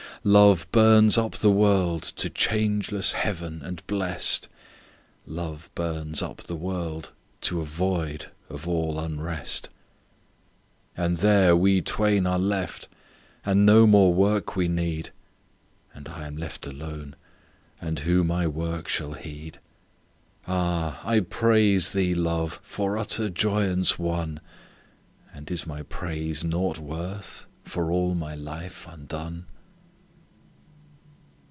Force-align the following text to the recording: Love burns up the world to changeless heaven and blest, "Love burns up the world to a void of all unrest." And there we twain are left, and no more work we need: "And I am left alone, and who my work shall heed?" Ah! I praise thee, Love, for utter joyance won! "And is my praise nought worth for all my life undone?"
Love 0.23 0.71
burns 0.71 1.17
up 1.17 1.31
the 1.37 1.49
world 1.49 2.03
to 2.03 2.29
changeless 2.29 3.13
heaven 3.13 3.59
and 3.63 3.81
blest, 3.87 4.47
"Love 5.25 5.71
burns 5.73 6.21
up 6.21 6.43
the 6.43 6.55
world 6.55 7.11
to 7.41 7.59
a 7.59 7.65
void 7.65 8.27
of 8.47 8.67
all 8.67 8.99
unrest." 8.99 9.67
And 10.95 11.17
there 11.17 11.55
we 11.55 11.81
twain 11.81 12.27
are 12.27 12.37
left, 12.37 12.87
and 13.43 13.65
no 13.65 13.87
more 13.87 14.13
work 14.13 14.55
we 14.55 14.67
need: 14.67 15.09
"And 15.91 16.07
I 16.07 16.27
am 16.27 16.37
left 16.37 16.67
alone, 16.67 17.15
and 17.81 17.97
who 18.01 18.23
my 18.23 18.45
work 18.45 18.87
shall 18.87 19.13
heed?" 19.13 19.57
Ah! 20.47 21.01
I 21.03 21.21
praise 21.21 21.93
thee, 21.93 22.13
Love, 22.13 22.59
for 22.61 22.95
utter 22.95 23.27
joyance 23.27 23.97
won! 23.97 24.39
"And 25.33 25.49
is 25.49 25.65
my 25.65 25.81
praise 25.81 26.43
nought 26.43 26.77
worth 26.77 27.47
for 27.63 27.89
all 27.91 28.13
my 28.13 28.35
life 28.35 28.85
undone?" 28.87 29.47